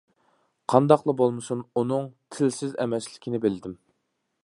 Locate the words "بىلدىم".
3.47-3.79